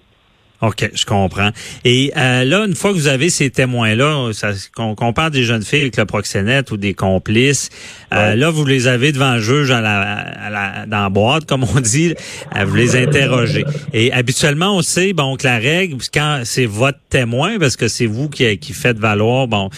OK, 0.62 0.92
je 0.94 1.06
comprends. 1.06 1.50
Et 1.86 2.12
euh, 2.16 2.44
là, 2.44 2.66
une 2.66 2.76
fois 2.76 2.92
que 2.92 2.96
vous 2.96 3.08
avez 3.08 3.32
ces 3.32 3.50
témoins-là, 3.50 4.30
qu'on 4.76 4.94
compare 4.94 5.32
des 5.32 5.44
jeunes 5.44 5.64
filles 5.64 5.82
avec 5.82 5.98
le 5.98 6.06
proxénète 6.06 6.70
ou 6.70 6.78
des 6.78 6.94
complices, 6.94 7.70
euh, 8.14 8.36
là, 8.36 8.52
vous 8.52 8.64
les 8.64 8.88
avez 8.88 9.12
devant 9.12 9.36
le 9.36 9.42
juge 9.42 9.72
à 9.72 9.82
la, 9.82 10.02
à 10.02 10.50
la, 10.52 10.86
dans 10.86 11.02
la 11.04 11.10
boîte, 11.10 11.46
comme 11.46 11.64
on 11.64 11.80
dit, 11.80 12.14
euh, 12.56 12.66
vous 12.66 12.76
les 12.76 12.96
interrogez. 12.96 13.66
Et 13.92 14.12
habituellement, 14.14 14.78
on 14.78 14.84
sait 14.84 15.14
bon 15.14 15.36
que 15.36 15.48
la 15.48 15.58
règle, 15.58 15.98
quand 16.14 16.42
c'est 16.44 16.68
votre 16.68 17.00
témoin, 17.10 17.58
parce 17.58 17.76
que 17.76 17.88
c'est 17.88 18.06
vous 18.06 18.30
qui, 18.30 18.58
qui 18.60 18.74
faites 18.74 19.00
valoir 19.00 19.48
bon 19.48 19.70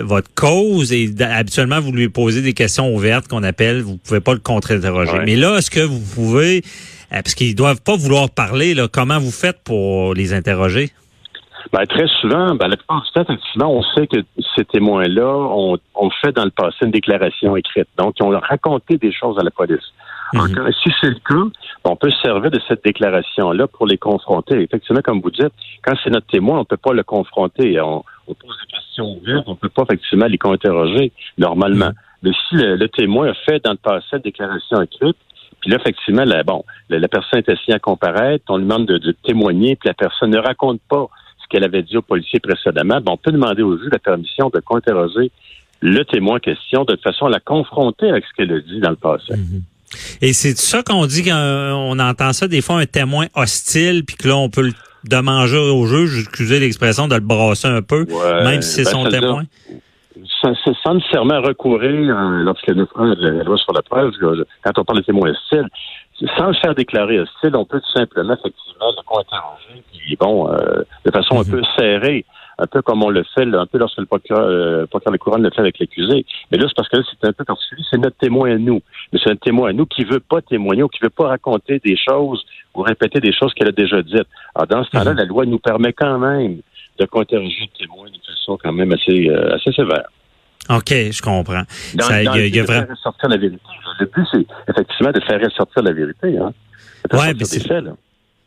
votre 0.00 0.28
cause, 0.34 0.92
et 0.92 1.10
habituellement, 1.20 1.80
vous 1.80 1.92
lui 1.92 2.10
posez 2.10 2.42
des 2.42 2.52
questions 2.52 2.94
ouvertes 2.94 3.26
qu'on 3.28 3.42
appelle, 3.42 3.80
vous 3.80 3.96
pouvez 3.96 4.20
pas 4.20 4.34
le 4.34 4.40
contre-interroger. 4.40 5.18
Mais 5.24 5.36
là, 5.36 5.56
est-ce 5.58 5.70
que 5.70 5.80
vous 5.80 6.00
pouvez 6.00 6.58
euh, 6.58 6.97
parce 7.10 7.34
qu'ils 7.34 7.54
doivent 7.54 7.82
pas 7.82 7.96
vouloir 7.96 8.30
parler. 8.30 8.74
Là. 8.74 8.88
Comment 8.90 9.18
vous 9.18 9.30
faites 9.30 9.62
pour 9.64 10.14
les 10.14 10.32
interroger? 10.32 10.90
Ben, 11.72 11.84
très 11.86 12.06
souvent, 12.20 12.54
ben, 12.54 12.68
la 12.68 12.76
plupart 12.76 13.02
du 13.02 13.10
temps, 13.12 13.68
on 13.68 13.82
sait 13.94 14.06
que 14.06 14.18
ces 14.56 14.64
témoins-là 14.64 15.26
ont, 15.26 15.78
fait 16.22 16.32
dans 16.32 16.44
le 16.44 16.50
passé 16.50 16.76
une 16.82 16.90
déclaration 16.90 17.56
écrite. 17.56 17.88
Donc, 17.98 18.14
ils 18.18 18.22
ont 18.22 18.38
raconté 18.38 18.96
des 18.96 19.12
choses 19.12 19.38
à 19.38 19.42
la 19.42 19.50
police. 19.50 19.84
Mhm. 20.34 20.70
si 20.82 20.90
c'est 21.00 21.08
le 21.08 21.20
cas, 21.26 21.50
on 21.84 21.96
peut 21.96 22.10
se 22.10 22.20
servir 22.20 22.50
de 22.50 22.60
cette 22.68 22.84
déclaration-là 22.84 23.66
pour 23.66 23.86
les 23.86 23.96
confronter. 23.96 24.60
Effectivement, 24.60 25.00
comme 25.02 25.20
vous 25.20 25.30
dites, 25.30 25.52
quand 25.82 25.94
c'est 26.04 26.10
notre 26.10 26.26
témoin, 26.26 26.56
on 26.56 26.60
ne 26.60 26.64
peut 26.64 26.76
pas 26.76 26.92
le 26.92 27.02
confronter. 27.02 27.80
On, 27.80 28.04
pose 28.26 28.56
des 28.60 28.74
questions 28.74 29.16
ouvertes, 29.16 29.44
on 29.46 29.52
ne 29.52 29.56
peut 29.56 29.70
pas 29.70 29.84
effectivement 29.84 30.26
les 30.26 30.38
interroger 30.42 31.12
normalement. 31.38 31.86
Mhm. 31.86 31.94
Mais 32.22 32.30
si 32.48 32.56
le, 32.56 32.88
témoin 32.88 33.30
a 33.30 33.34
fait 33.34 33.64
dans 33.64 33.70
le 33.70 33.78
passé 33.78 34.06
une 34.12 34.18
déclaration 34.18 34.82
écrite, 34.82 35.16
puis 35.60 35.70
là, 35.70 35.78
effectivement, 35.80 36.24
la, 36.24 36.42
bon, 36.42 36.64
la, 36.88 37.08
personne 37.08 37.40
est 37.40 37.48
assise 37.48 37.74
à 37.74 37.78
comparaître, 37.78 38.44
on 38.48 38.58
lui 38.58 38.64
demande 38.64 38.86
de, 38.86 39.12
témoigner, 39.24 39.76
puis 39.76 39.88
la 39.88 39.94
personne 39.94 40.30
ne 40.30 40.38
raconte 40.38 40.80
pas 40.88 41.08
ce 41.42 41.48
qu'elle 41.48 41.64
avait 41.64 41.82
dit 41.82 41.96
au 41.96 42.02
policier 42.02 42.40
précédemment. 42.40 43.00
on 43.06 43.16
peut 43.16 43.32
demander 43.32 43.62
au 43.62 43.76
juge 43.76 43.88
la 43.90 43.98
permission 43.98 44.50
de 44.52 44.60
co-interroger 44.60 45.30
le 45.80 46.04
témoin 46.04 46.36
en 46.36 46.40
question 46.40 46.84
de 46.84 46.96
façon 47.02 47.26
à 47.26 47.30
la 47.30 47.40
confronter 47.40 48.08
avec 48.08 48.24
ce 48.24 48.32
qu'elle 48.36 48.52
a 48.52 48.60
dit 48.60 48.80
dans 48.80 48.90
le 48.90 48.96
passé. 48.96 49.34
Mhm. 49.34 49.62
Et 50.20 50.32
c'est 50.32 50.58
ça 50.58 50.82
qu'on 50.82 51.06
dit 51.06 51.24
qu'on 51.24 51.98
entend 51.98 52.32
ça 52.32 52.46
des 52.46 52.60
fois 52.60 52.80
un 52.80 52.86
témoin 52.86 53.26
hostile 53.34 54.04
puis 54.04 54.16
que 54.16 54.28
là 54.28 54.36
on 54.36 54.50
peut 54.50 54.62
le 54.62 54.72
demander 55.04 55.56
au 55.56 55.86
juge, 55.86 56.20
excusez 56.20 56.58
l'expression, 56.60 57.08
de 57.08 57.14
le 57.14 57.20
brasser 57.20 57.68
un 57.68 57.82
peu, 57.82 58.04
même 58.44 58.60
si 58.60 58.70
c'est 58.70 58.84
ben, 58.84 58.90
son 58.90 59.08
témoin 59.08 59.44
sans, 60.40 60.54
sans 60.82 60.94
nécessairement 60.94 61.40
recourir, 61.40 62.16
euh, 62.16 62.42
lorsque 62.42 62.68
nous 62.68 62.86
prenons 62.86 63.14
la 63.18 63.44
loi 63.44 63.56
sur 63.56 63.72
la 63.72 63.82
preuve, 63.82 64.12
quand 64.64 64.78
on 64.78 64.84
parle 64.84 65.00
de 65.00 65.04
témoins 65.04 65.30
hostiles, 65.30 65.68
sans 66.36 66.48
le 66.48 66.54
faire 66.54 66.74
déclarer 66.74 67.20
hostile, 67.20 67.54
on 67.54 67.64
peut 67.64 67.80
tout 67.80 67.98
simplement, 67.98 68.34
effectivement, 68.34 68.92
le 68.96 69.02
co-interroger, 69.04 69.82
puis 69.92 70.16
bon, 70.16 70.50
euh, 70.50 70.82
de 71.04 71.10
façon 71.10 71.36
un 71.36 71.44
mhm. 71.44 71.50
peu 71.50 71.62
serrée, 71.78 72.24
un 72.58 72.66
peu 72.66 72.82
comme 72.82 73.04
on 73.04 73.10
le 73.10 73.22
fait, 73.34 73.42
un 73.42 73.66
peu 73.66 73.78
lorsque 73.78 73.98
le 73.98 74.06
procureur, 74.06 74.44
euh, 74.44 74.86
procureur 74.86 75.12
de 75.12 75.18
couronne 75.18 75.42
le 75.42 75.50
fait 75.50 75.60
avec 75.60 75.78
l'accusé. 75.78 76.26
Mais 76.50 76.58
là, 76.58 76.66
c'est 76.66 76.74
parce 76.74 76.88
que 76.88 76.96
là, 76.96 77.02
c'est 77.08 77.28
un 77.28 77.32
peu 77.32 77.44
particulier, 77.44 77.82
c'est 77.88 77.98
notre 77.98 78.16
témoin 78.16 78.50
à 78.50 78.58
nous. 78.58 78.80
Mais 79.12 79.20
c'est 79.22 79.30
notre 79.30 79.42
témoin 79.42 79.70
à 79.70 79.72
nous 79.72 79.86
qui 79.86 80.04
veut 80.04 80.20
pas 80.20 80.42
témoigner 80.42 80.82
ou 80.82 80.88
qui 80.88 80.98
veut 81.00 81.10
pas 81.10 81.28
raconter 81.28 81.78
des 81.84 81.96
choses 81.96 82.44
ou 82.74 82.82
répéter 82.82 83.20
des 83.20 83.32
choses 83.32 83.54
qu'elle 83.54 83.68
a 83.68 83.72
déjà 83.72 84.02
dites. 84.02 84.26
Alors, 84.56 84.66
dans 84.66 84.84
ce 84.84 84.90
temps-là, 84.90 85.12
mhm. 85.12 85.18
la 85.18 85.24
loi 85.24 85.46
nous 85.46 85.60
permet 85.60 85.92
quand 85.92 86.18
même 86.18 86.60
de 86.98 87.06
co-interroger 87.06 87.70
le 87.72 87.78
témoin 87.78 88.06
de 88.06 88.18
façon 88.26 88.58
quand 88.62 88.72
même 88.72 88.92
assez, 88.92 89.28
euh, 89.28 89.54
assez 89.54 89.72
sévère. 89.72 90.08
OK, 90.68 90.90
je 90.90 91.22
comprends. 91.22 91.62
Dans, 91.94 92.04
ça, 92.04 92.22
y 92.22 92.28
a, 92.28 92.46
y 92.46 92.60
a 92.60 92.64
vraiment... 92.64 92.86
faire 92.86 92.96
ressortir 92.96 93.28
la 93.28 93.36
vérité. 93.36 93.62
Le 94.00 94.06
but, 94.06 94.26
c'est 94.32 94.46
effectivement 94.68 95.12
de 95.12 95.20
faire 95.20 95.40
ressortir 95.40 95.82
la 95.82 95.92
vérité. 95.92 96.36
Hein? 96.36 96.52
Ouais, 97.12 97.32
mais 97.34 97.44
c'est 97.44 97.62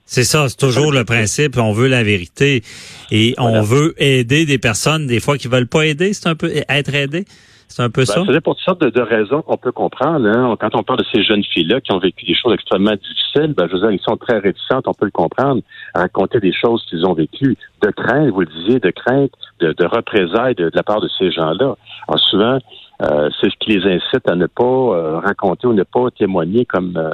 C'est 0.05 0.24
ça, 0.24 0.48
c'est 0.50 0.58
toujours 0.58 0.91
le 0.91 1.03
principe. 1.03 1.58
On 1.58 1.72
veut 1.72 1.88
la 1.88 2.03
vérité 2.03 2.63
et 3.12 3.34
on 3.38 3.62
veut 3.62 3.96
aider 3.98 4.46
des 4.46 4.58
personnes 4.58 5.08
des 5.08 5.20
fois 5.20 5.38
qui 5.38 5.48
veulent 5.48 5.67
pas 5.67 5.86
aider. 5.86 6.13
C'est 6.13 6.27
un 6.27 6.36
peu 6.36 6.51
être 6.70 6.93
aidé? 6.93 7.25
C'est 7.72 7.84
un 7.84 7.90
peu 7.90 8.01
ben, 8.01 8.06
ça. 8.06 8.22
C'est 8.30 8.42
pour 8.42 8.56
toutes 8.56 8.66
sortes 8.66 8.82
de, 8.82 9.01
raisons 9.01 9.42
qu'on 9.42 9.58
peut 9.58 9.72
comprendre. 9.72 10.28
Hein. 10.28 10.56
Quand 10.60 10.75
on 10.75 10.84
parle 10.84 11.00
de 11.00 11.06
ces 11.13 11.24
jeunes 11.24 11.44
filles-là 11.44 11.80
qui 11.80 11.94
ont 11.94 12.00
vécu 12.00 12.25
des 12.25 12.36
choses 12.36 12.54
extrêmement 12.54 12.92
difficiles, 12.92 13.54
ben, 13.56 13.68
je 13.68 13.74
veux 13.74 13.80
dire, 13.80 13.92
ils 13.92 14.01
sont 14.01 14.18
très 14.18 14.40
réticentes, 14.40 14.88
on 14.88 14.94
peut 14.94 15.06
le 15.06 15.12
comprendre, 15.12 15.62
à 15.94 16.01
raconter 16.01 16.40
des 16.42 16.51
choses 16.51 16.86
qu'ils 16.90 17.06
ont 17.06 17.13
vécues, 17.13 17.56
de 17.82 17.92
crainte, 17.92 18.30
vous 18.30 18.42
le 18.42 18.48
disiez, 18.48 18.80
de 18.80 18.92
crainte, 18.92 19.32
de, 19.62 19.72
de 19.72 19.86
représailles 19.86 20.56
de, 20.56 20.70
la 20.74 20.84
part 20.84 21.00
de 21.00 21.10
ces 21.18 21.32
gens-là. 21.32 21.75
Alors 22.08 22.20
souvent, 22.30 22.60
euh, 23.04 23.30
c'est 23.40 23.50
ce 23.50 23.56
qui 23.60 23.72
les 23.78 23.86
incite 23.90 24.30
à 24.30 24.36
ne 24.36 24.48
pas 24.48 24.63
euh, 24.63 25.20
raconter 25.20 25.68
ou 25.68 25.74
ne 25.74 25.84
pas 25.84 26.12
témoigner 26.12 26.66
comme 26.66 26.98
euh, 26.98 27.13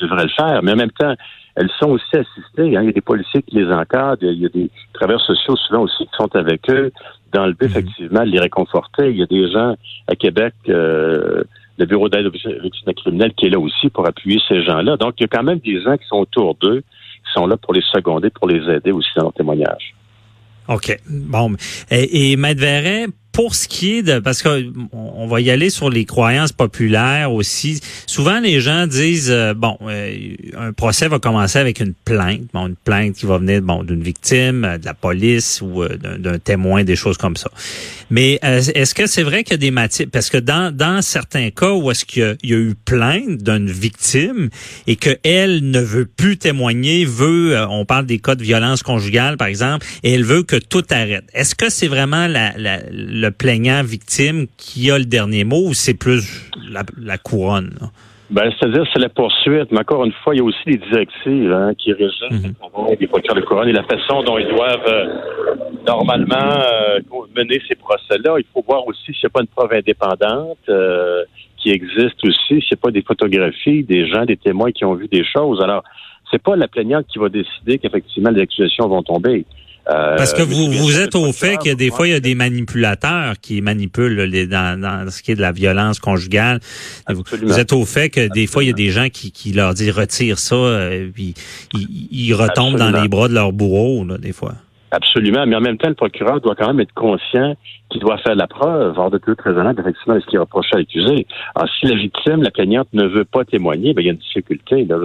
devraient 0.00 0.24
le 0.24 0.30
faire. 0.30 0.62
Mais 0.62 0.72
en 0.72 0.76
même 0.76 0.90
temps, 0.92 1.14
elles 1.56 1.70
sont 1.78 1.90
aussi 1.90 2.16
assistées. 2.16 2.76
Hein. 2.76 2.82
Il 2.82 2.86
y 2.86 2.88
a 2.88 2.92
des 2.92 3.00
policiers 3.00 3.42
qui 3.42 3.56
les 3.56 3.70
encadrent, 3.70 4.22
il 4.22 4.40
y 4.40 4.46
a 4.46 4.48
des 4.48 4.70
travailleurs 4.92 5.24
sociaux 5.24 5.56
souvent 5.56 5.82
aussi 5.82 6.04
qui 6.04 6.16
sont 6.16 6.34
avec 6.34 6.68
eux 6.70 6.92
dans 7.32 7.46
le 7.46 7.52
but, 7.52 7.66
mhm. 7.66 7.70
effectivement, 7.70 8.20
de 8.20 8.30
les 8.30 8.40
réconforter. 8.40 9.10
Il 9.10 9.18
y 9.18 9.22
a 9.22 9.26
des 9.26 9.50
gens 9.50 9.74
à 10.08 10.16
Québec, 10.16 10.54
euh, 10.68 11.44
le 11.78 11.86
Bureau 11.86 12.08
d'aide 12.08 12.26
aux 12.26 12.30
victimes 12.30 12.94
criminelles 12.94 13.32
qui 13.34 13.46
est 13.46 13.50
là 13.50 13.58
aussi 13.58 13.88
pour 13.90 14.06
appuyer 14.06 14.40
ces 14.48 14.62
gens-là. 14.62 14.96
Donc, 14.96 15.14
il 15.18 15.22
y 15.22 15.24
a 15.24 15.28
quand 15.28 15.42
même 15.42 15.58
des 15.58 15.80
gens 15.82 15.96
qui 15.96 16.06
sont 16.06 16.18
autour 16.18 16.54
d'eux, 16.56 16.80
qui 16.80 17.32
sont 17.34 17.46
là 17.46 17.56
pour 17.56 17.72
les 17.72 17.82
seconder, 17.92 18.30
pour 18.30 18.48
les 18.48 18.62
aider 18.70 18.92
aussi 18.92 19.08
dans 19.16 19.24
leur 19.24 19.32
témoignage. 19.32 19.94
OK. 20.68 20.96
Bon. 21.08 21.54
Et, 21.90 22.32
et 22.32 22.36
Maître 22.36 22.60
Verret, 22.60 23.06
pour 23.32 23.54
ce 23.54 23.66
qui 23.66 23.98
est 23.98 24.02
de, 24.02 24.18
parce 24.18 24.42
que 24.42 24.72
on 24.92 25.26
va 25.26 25.40
y 25.40 25.50
aller 25.50 25.70
sur 25.70 25.88
les 25.88 26.04
croyances 26.04 26.52
populaires 26.52 27.32
aussi. 27.32 27.80
Souvent, 28.06 28.40
les 28.40 28.60
gens 28.60 28.86
disent, 28.86 29.30
euh, 29.30 29.54
bon, 29.54 29.78
euh, 29.88 30.34
un 30.56 30.72
procès 30.72 31.08
va 31.08 31.18
commencer 31.18 31.58
avec 31.58 31.80
une 31.80 31.94
plainte, 31.94 32.42
bon, 32.52 32.68
une 32.68 32.76
plainte 32.76 33.14
qui 33.14 33.26
va 33.26 33.38
venir, 33.38 33.62
bon, 33.62 33.82
d'une 33.82 34.02
victime, 34.02 34.64
euh, 34.64 34.78
de 34.78 34.84
la 34.84 34.94
police 34.94 35.62
ou 35.62 35.84
d'un 35.86 36.38
témoin, 36.38 36.84
des 36.84 36.96
choses 36.96 37.16
comme 37.16 37.36
ça. 37.36 37.50
Mais 38.10 38.38
est-ce 38.42 38.94
que 38.94 39.06
c'est 39.06 39.22
vrai 39.22 39.42
qu'il 39.42 39.52
y 39.52 39.54
a 39.54 39.58
des 39.58 39.70
matières, 39.70 40.08
parce 40.12 40.28
que 40.28 40.36
dans 40.36 40.74
dans 40.74 41.00
certains 41.00 41.50
cas 41.50 41.72
où 41.72 41.90
est-ce 41.90 42.04
qu'il 42.04 42.36
y, 42.42 42.52
a 42.52 42.58
eu 42.58 42.74
plainte 42.74 43.42
d'une 43.42 43.70
victime 43.70 44.50
et 44.86 44.96
que 44.96 45.16
elle 45.24 45.70
ne 45.70 45.80
veut 45.80 46.04
plus 46.04 46.36
témoigner, 46.36 47.06
veut, 47.06 47.56
on 47.70 47.86
parle 47.86 48.04
des 48.04 48.18
cas 48.18 48.34
de 48.34 48.42
violence 48.42 48.82
conjugale 48.82 49.38
par 49.38 49.46
exemple, 49.46 49.86
et 50.02 50.12
elle 50.12 50.24
veut 50.24 50.42
que 50.42 50.56
tout 50.56 50.84
arrête. 50.90 51.24
Est-ce 51.32 51.54
que 51.54 51.70
c'est 51.70 51.88
vraiment 51.88 52.26
la, 52.26 52.52
la 52.58 53.21
le 53.22 53.30
plaignant 53.30 53.82
victime 53.84 54.46
qui 54.56 54.90
a 54.90 54.98
le 54.98 55.04
dernier 55.04 55.44
mot 55.44 55.68
ou 55.68 55.74
c'est 55.74 55.94
plus 55.94 56.50
la, 56.98 57.18
couronne? 57.18 57.70
Ben, 58.30 58.50
c'est-à-dire, 58.50 58.84
c'est 58.92 58.98
la 58.98 59.08
poursuite. 59.08 59.70
Mais 59.70 59.78
encore 59.78 60.04
une 60.04 60.12
fois, 60.24 60.34
il 60.34 60.38
y 60.38 60.40
a 60.40 60.44
aussi 60.44 60.64
des 60.66 60.78
directives 60.78 61.52
hein, 61.52 61.72
qui 61.78 61.92
régissent 61.92 62.30
mm 62.30 62.52
les 62.98 63.06
procureurs 63.06 63.36
de 63.36 63.46
couronne 63.46 63.68
et 63.68 63.72
la 63.72 63.84
façon 63.84 64.22
dont 64.22 64.38
ils 64.38 64.48
doivent 64.48 64.88
euh, 64.88 65.06
normalement 65.86 66.34
euh, 66.36 66.98
mener 67.36 67.60
ces 67.68 67.76
procès-là. 67.76 68.36
Il 68.38 68.44
faut 68.52 68.64
voir 68.66 68.86
aussi 68.86 69.04
s'il 69.04 69.22
n'y 69.22 69.26
a 69.26 69.30
pas 69.30 69.40
une 69.40 69.46
preuve 69.46 69.72
indépendante 69.72 70.58
euh, 70.68 71.22
qui 71.58 71.70
existe 71.70 72.24
aussi, 72.24 72.38
s'il 72.48 72.56
n'y 72.56 72.80
a 72.80 72.82
pas 72.82 72.90
des 72.90 73.02
photographies, 73.02 73.84
des 73.84 74.08
gens, 74.08 74.24
des 74.24 74.36
témoins 74.36 74.72
qui 74.72 74.84
ont 74.84 74.94
vu 74.94 75.06
des 75.06 75.24
choses. 75.24 75.62
Alors, 75.62 75.84
c'est 76.30 76.42
pas 76.42 76.56
la 76.56 76.66
plaignante 76.66 77.06
qui 77.06 77.18
va 77.18 77.28
décider 77.28 77.78
qu'effectivement 77.78 78.30
les 78.30 78.42
accusations 78.42 78.88
vont 78.88 79.02
tomber. 79.02 79.44
Euh, 79.90 80.16
Parce 80.16 80.32
que 80.32 80.42
vous, 80.42 80.70
vous 80.70 81.00
êtes 81.00 81.16
au 81.16 81.32
fait 81.32 81.56
que 81.56 81.74
des 81.74 81.90
fois, 81.90 82.06
il 82.06 82.12
y 82.12 82.14
a 82.14 82.20
des 82.20 82.36
manipulateurs 82.36 83.34
qui 83.40 83.60
manipulent 83.60 84.22
les, 84.22 84.46
dans, 84.46 84.80
dans, 84.80 85.10
ce 85.10 85.22
qui 85.22 85.32
est 85.32 85.34
de 85.34 85.40
la 85.40 85.50
violence 85.50 85.98
conjugale. 85.98 86.60
Vous, 87.08 87.58
êtes 87.58 87.72
au 87.72 87.84
fait 87.84 88.08
que 88.08 88.28
des 88.32 88.46
fois, 88.46 88.62
il 88.62 88.68
y 88.68 88.70
a 88.70 88.74
des 88.74 88.90
gens 88.90 89.08
qui, 89.08 89.32
qui 89.32 89.52
leur 89.52 89.74
disent 89.74 89.90
retire 89.90 90.38
ça, 90.38 90.54
euh, 90.54 91.08
puis 91.12 91.34
ils, 91.74 92.32
retombent 92.34 92.76
dans 92.76 92.90
les 93.02 93.08
bras 93.08 93.28
de 93.28 93.34
leur 93.34 93.52
bourreau, 93.52 94.04
là, 94.04 94.18
des 94.18 94.32
fois. 94.32 94.54
Absolument, 94.92 95.46
mais 95.46 95.56
en 95.56 95.60
même 95.62 95.78
temps, 95.78 95.88
le 95.88 95.94
procureur 95.94 96.42
doit 96.42 96.54
quand 96.54 96.66
même 96.66 96.80
être 96.80 96.92
conscient 96.92 97.56
qu'il 97.88 98.00
doit 98.02 98.18
faire 98.18 98.34
la 98.34 98.46
preuve, 98.46 98.98
hors 98.98 99.10
de 99.10 99.16
tout 99.16 99.34
raisonnable, 99.42 99.80
effectivement, 99.80 100.16
de 100.16 100.20
ce 100.20 100.26
qu'il 100.26 100.38
reproche 100.38 100.66
à 100.74 100.78
l'accusé. 100.78 101.26
Alors, 101.54 101.68
si 101.80 101.86
la 101.86 101.96
victime, 101.96 102.42
la 102.42 102.50
plaignante, 102.50 102.88
ne 102.92 103.06
veut 103.06 103.24
pas 103.24 103.44
témoigner, 103.46 103.94
ben, 103.94 104.02
il 104.02 104.06
y 104.06 104.08
a 104.10 104.12
une 104.12 104.18
difficulté. 104.18 104.84
Là, 104.84 104.98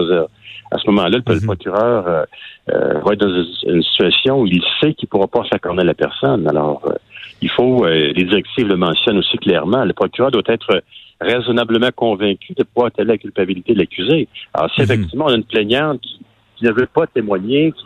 à 0.72 0.78
ce 0.78 0.90
moment-là, 0.90 1.20
le, 1.26 1.36
mhm. 1.36 1.46
procureur 1.46 2.08
euh, 2.08 2.24
euh, 2.70 3.00
va 3.00 3.14
être 3.14 3.20
dans 3.20 3.44
une 3.66 3.82
situation 3.82 4.42
où 4.42 4.48
il 4.48 4.62
sait 4.82 4.94
qu'il 4.94 5.08
ne 5.08 5.10
pourra 5.10 5.28
pas 5.28 5.48
s'accorder 5.50 5.86
la 5.86 5.94
personne. 5.94 6.46
Alors, 6.50 6.82
euh, 6.86 6.94
il 7.42 7.50
faut, 7.50 7.86
les 7.86 8.14
directives 8.14 8.68
le 8.68 8.76
mentionnent 8.76 9.20
aussi 9.20 9.38
clairement, 9.38 9.86
le 9.86 9.94
procureur 9.94 10.32
doit 10.32 10.42
être 10.48 10.82
raisonnablement 11.22 11.92
convaincu 11.96 12.54
de 12.56 12.64
pouvoir 12.64 12.88
étaler 12.88 13.10
la 13.10 13.18
culpabilité 13.18 13.74
de 13.74 13.80
l'accusé. 13.80 14.28
Alors, 14.54 14.70
si 14.74 14.82
mhm. 14.82 14.86
effectivement 14.86 15.26
on 15.26 15.34
a 15.34 15.36
une 15.36 15.44
plaignante 15.44 16.02
qui, 16.02 16.66
ne 16.66 16.72
veut 16.72 16.88
pas 16.88 17.06
témoigner, 17.06 17.74
qui, 17.74 17.84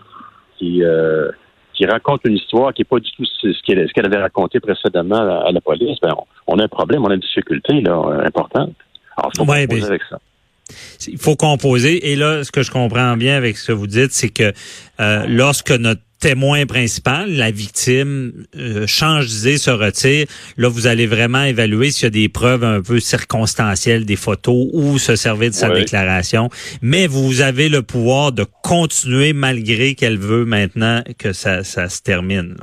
qui, 0.58 0.84
raconte 1.85 2.21
une 2.25 2.35
histoire 2.35 2.73
qui 2.73 2.81
n'est 2.81 2.85
pas 2.85 3.00
du 3.00 3.11
tout 3.11 3.25
ce 3.25 3.93
qu'elle 3.93 4.05
avait 4.05 4.21
raconté 4.21 4.59
précédemment 4.59 5.45
à, 5.45 5.51
la 5.51 5.61
police, 5.61 5.97
ben 6.01 6.13
on, 6.47 6.59
a 6.59 6.63
un 6.63 6.67
problème, 6.67 7.03
on 7.03 7.09
a 7.09 7.15
une 7.15 7.19
difficulté 7.19 7.81
là, 7.81 8.21
importante. 8.25 8.73
Alors, 9.17 9.31
il 9.33 9.38
faut 9.38 9.51
ouais, 9.51 9.67
ben, 9.67 9.83
avec 9.83 10.01
ça 10.09 10.19
il 11.07 11.17
faut 11.17 11.35
composer. 11.35 12.11
Et 12.11 12.15
là, 12.15 12.43
ce 12.43 12.51
que 12.51 12.63
je 12.63 12.71
comprends 12.71 13.17
bien 13.17 13.35
avec 13.35 13.57
ce 13.57 13.67
que 13.67 13.71
vous 13.73 13.88
dites, 13.88 14.11
c'est 14.11 14.29
que 14.29 14.53
euh, 15.00 15.25
lorsque 15.27 15.71
notre 15.71 16.01
témoin 16.21 16.65
principal, 16.65 17.31
la 17.31 17.51
victime, 17.51 18.31
euh, 18.55 18.85
change 18.87 19.27
d'idée, 19.27 19.57
se 19.57 19.71
retire. 19.71 20.27
Là, 20.55 20.69
vous 20.69 20.87
allez 20.87 21.07
vraiment 21.07 21.43
évaluer 21.43 21.91
s'il 21.91 22.03
y 22.03 22.07
a 22.07 22.09
des 22.11 22.29
preuves 22.29 22.63
un 22.63 22.81
peu 22.81 22.99
circonstancielles, 22.99 24.05
des 24.05 24.15
photos 24.15 24.67
ou 24.71 24.99
se 24.99 25.15
servir 25.15 25.49
de 25.49 25.55
sa 25.55 25.69
déclaration. 25.69 26.49
Mais 26.81 27.07
vous 27.07 27.41
avez 27.41 27.67
le 27.67 27.81
pouvoir 27.81 28.31
de 28.31 28.45
continuer 28.63 29.33
malgré 29.33 29.95
qu'elle 29.95 30.19
veut 30.19 30.45
maintenant 30.45 31.03
que 31.17 31.33
ça, 31.33 31.63
ça 31.63 31.89
se 31.89 32.01
termine. 32.01 32.55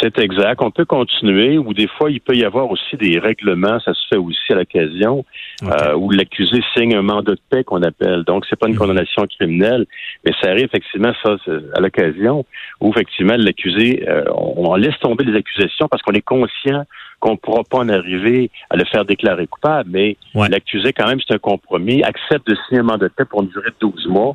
C'est 0.00 0.18
exact. 0.18 0.62
On 0.62 0.70
peut 0.70 0.86
continuer, 0.86 1.58
ou 1.58 1.74
des 1.74 1.86
fois, 1.86 2.10
il 2.10 2.20
peut 2.20 2.34
y 2.34 2.44
avoir 2.44 2.70
aussi 2.70 2.96
des 2.96 3.18
règlements, 3.18 3.78
ça 3.80 3.92
se 3.92 4.00
fait 4.08 4.16
aussi 4.16 4.52
à 4.52 4.54
l'occasion, 4.54 5.24
euh, 5.62 5.94
où 5.94 6.10
l'accusé 6.10 6.62
signe 6.74 6.94
un 6.94 7.02
mandat 7.02 7.32
de 7.32 7.40
paix 7.50 7.64
qu'on 7.64 7.82
appelle. 7.82 8.24
Donc, 8.24 8.46
c'est 8.48 8.58
pas 8.58 8.66
une 8.66 8.74
mhm. 8.74 8.78
condamnation 8.78 9.26
criminelle, 9.26 9.86
mais 10.24 10.32
ça 10.40 10.50
arrive 10.50 10.64
effectivement 10.64 11.12
ça 11.22 11.36
à 11.74 11.80
l'occasion 11.80 12.46
où 12.80 12.90
effectivement 12.90 13.34
l'accusé, 13.36 14.08
euh, 14.08 14.24
on, 14.34 14.74
laisse 14.76 14.98
tomber 15.00 15.24
les 15.24 15.36
accusations 15.36 15.88
parce 15.88 16.02
qu'on 16.02 16.12
est 16.12 16.22
conscient 16.22 16.84
qu'on 17.18 17.32
ne 17.32 17.36
pourra 17.36 17.64
pas 17.64 17.78
en 17.78 17.88
arriver 17.90 18.50
à 18.70 18.76
le 18.76 18.84
faire 18.86 19.04
déclarer 19.04 19.46
coupable, 19.46 19.90
mais 19.92 20.16
l'accusé, 20.34 20.94
quand 20.94 21.06
même, 21.06 21.20
c'est 21.26 21.34
un 21.34 21.38
compromis, 21.38 22.02
accepte 22.02 22.48
de 22.48 22.56
signer 22.66 22.80
un 22.80 22.84
mandat 22.84 23.08
de 23.08 23.12
paix 23.12 23.26
pour 23.26 23.42
une 23.42 23.48
durée 23.48 23.70
de 23.70 23.76
12 23.80 24.06
mois. 24.08 24.34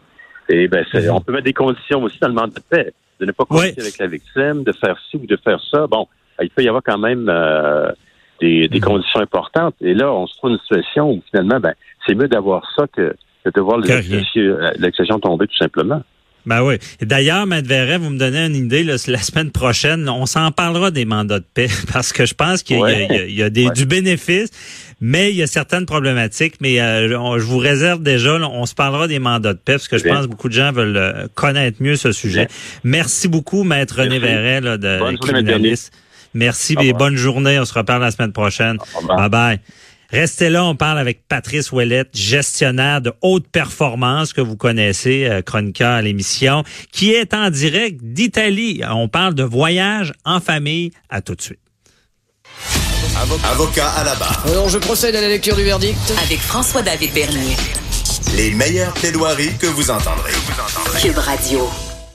Et 0.50 0.68
ben, 0.68 0.86
mhm. 0.94 1.10
on 1.10 1.22
peut 1.22 1.32
mettre 1.32 1.46
des 1.46 1.54
conditions 1.54 2.04
aussi 2.04 2.20
dans 2.20 2.28
le 2.28 2.36
mandat 2.36 2.60
de 2.60 2.64
paix 2.70 2.94
de 3.20 3.26
ne 3.26 3.32
pas 3.32 3.46
communiquer 3.46 3.82
avec 3.82 3.98
la 3.98 4.08
victime, 4.08 4.64
de 4.64 4.72
faire 4.74 4.98
ci 5.10 5.18
ou 5.18 5.26
de 5.26 5.38
faire 5.38 5.60
ça. 5.72 5.88
Bon, 5.88 6.08
il 6.42 6.50
peut 6.50 6.64
y 6.64 6.68
avoir 6.68 6.84
quand 6.84 6.98
même 6.98 7.28
euh, 7.30 7.92
des, 8.42 8.68
des, 8.68 8.80
mm. 8.80 8.84
conditions 8.84 9.20
importantes. 9.22 9.76
Et 9.82 9.94
là, 9.94 10.12
on 10.12 10.28
se 10.28 10.38
trouve 10.38 10.52
dans 10.52 10.56
une 10.56 10.62
situation 10.62 11.12
où 11.12 11.24
finalement, 11.30 11.60
ben, 11.60 11.74
c'est 12.06 12.16
mieux 12.16 12.28
d'avoir 12.28 12.70
ça 12.76 12.88
que, 12.88 13.16
de 13.46 13.62
voir 13.62 13.78
l'accession 13.78 15.20
tomber 15.20 15.48
tout 15.48 15.58
simplement. 15.58 16.02
Ben 16.46 16.62
oui. 16.62 16.76
D'ailleurs, 17.02 17.46
Maître 17.48 17.68
Verret, 17.68 17.98
vous 17.98 18.10
me 18.10 18.18
donnez 18.18 18.46
une 18.46 18.56
idée, 18.56 18.84
la 18.84 18.98
semaine 18.98 19.52
prochaine, 19.52 20.08
on 20.10 20.26
s'en 20.26 20.52
parlera 20.52 20.92
des 20.92 21.06
mandats 21.06 21.40
de 21.40 21.46
paix 21.54 21.70
parce 21.94 22.14
que 22.14 22.26
je 22.26 22.34
pense 22.34 22.64
qu'il 22.64 22.78
y, 22.78 23.42
a, 23.42 23.50
des, 23.50 23.70
du 23.72 23.86
bénéfice, 23.86 24.50
mais 25.02 25.32
il 25.32 25.36
y 25.38 25.44
a 25.44 25.48
certaines 25.48 25.86
problématiques. 25.86 26.56
Mais 26.62 26.80
euh, 26.80 27.40
je 27.40 27.46
vous 27.46 27.58
réserve 27.58 28.04
déjà, 28.04 28.36
on 28.36 28.66
se 28.66 28.76
parlera 28.76 29.08
des 29.08 29.20
mandats 29.20 29.54
de 29.54 29.60
paix 29.60 29.74
parce 29.74 29.88
que 29.88 29.98
je 29.98 30.04
pense 30.08 30.26
que 30.26 30.32
beaucoup 30.32 30.50
de 30.50 30.54
gens 30.54 30.72
veulent 30.72 30.98
euh, 30.98 31.28
connaître 31.34 31.82
mieux 31.82 31.96
ce 31.96 32.12
sujet. 32.12 32.48
Merci 32.84 33.28
beaucoup, 33.28 33.64
Maître 33.64 34.02
René 34.02 34.20
Verret, 34.20 34.62
là, 34.62 34.78
de 34.78 35.18
criminaliste. 35.18 35.92
Merci 36.34 36.76
et 36.82 36.92
bonne 36.92 37.16
journée. 37.16 37.60
On 37.60 37.66
se 37.66 37.74
reparle 37.74 38.02
la 38.02 38.12
semaine 38.12 38.34
prochaine. 38.34 38.78
Bye 39.08 39.30
bye. 39.30 39.60
Restez 40.12 40.50
là, 40.50 40.66
on 40.66 40.76
parle 40.76 41.00
avec 41.00 41.28
Patrice 41.28 41.72
Ouellette, 41.72 42.10
gestionnaire 42.14 43.02
de 43.02 43.14
haute 43.22 43.48
performance 43.48 44.34
que 44.34 44.42
vous 44.42 44.56
connaissez, 44.56 45.26
euh, 45.26 45.42
chroniqueur 45.42 45.92
à 45.92 46.02
l'émission, 46.02 46.64
qui 46.92 47.12
est 47.12 47.34
en 47.34 47.50
direct 47.50 48.00
d'Italie. 48.02 48.82
On 48.90 49.08
parle 49.08 49.34
de 49.34 49.44
voyage 49.44 50.14
en 50.24 50.40
famille. 50.40 50.92
À 51.10 51.22
tout 51.22 51.36
de 51.36 51.42
suite. 51.42 51.60
Avocat 53.52 53.90
à 53.90 54.04
la 54.04 54.16
barre. 54.16 54.44
Alors 54.48 54.70
je 54.70 54.78
procède 54.78 55.16
à 55.16 55.22
la 55.22 55.30
lecture 55.30 55.56
du 55.56 55.64
verdict. 55.64 55.98
Avec 56.24 56.40
François-David 56.40 57.14
Bernier. 57.14 57.56
Les 58.36 58.52
meilleures 58.52 58.94
plaidoiries 58.94 59.56
que 59.58 59.68
vous 59.68 59.90
entendrez. 59.90 60.32
Cube 61.02 61.18
Radio. 61.18 61.70